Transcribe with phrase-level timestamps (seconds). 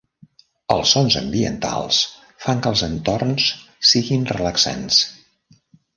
[0.75, 1.99] Els sons ambientals
[2.45, 3.45] fan que els entorns
[3.91, 5.03] siguin relaxants.